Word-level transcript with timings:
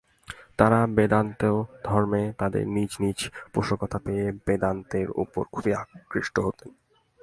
তাঁরা 0.57 0.87
বেদান্তোক্ত 0.87 1.71
ধর্মে 1.83 2.33
তাঁদের 2.37 2.67
নিজ 2.67 2.91
নিজ 2.99 3.19
মতের 3.19 3.51
পোষকতা 3.53 3.99
পেয়ে 3.99 4.31
বেদান্তের 4.47 5.07
উপর 5.11 5.43
খুব 5.51 5.65
আকৃষ্ট 5.73 6.39
হতেন। 6.39 6.71